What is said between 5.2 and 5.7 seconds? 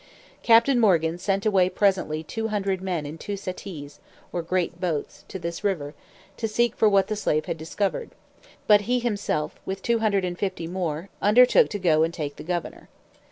to this